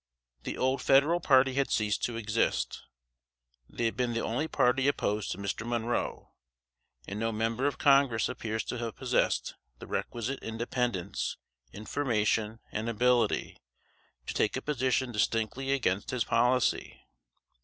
The 0.41 0.57
old 0.57 0.81
Federal 0.81 1.19
party 1.19 1.53
had 1.53 1.69
ceased 1.69 2.03
to 2.05 2.17
exist. 2.17 2.81
They 3.69 3.85
had 3.85 3.95
been 3.95 4.13
the 4.13 4.23
only 4.23 4.47
party 4.47 4.87
opposed 4.87 5.29
to 5.31 5.37
Mr. 5.37 5.63
Monroe; 5.63 6.31
and 7.07 7.19
no 7.19 7.31
member 7.31 7.67
of 7.67 7.77
Congress 7.77 8.27
appears 8.27 8.63
to 8.63 8.79
have 8.79 8.95
possessed 8.95 9.53
the 9.77 9.85
requisite 9.85 10.41
independence, 10.41 11.37
information 11.71 12.61
and 12.71 12.89
ability, 12.89 13.59
to 14.25 14.33
take 14.33 14.57
a 14.57 14.61
position 14.63 15.11
distinctly 15.11 15.71
against 15.71 16.09
his 16.09 16.23
policy. 16.23 17.01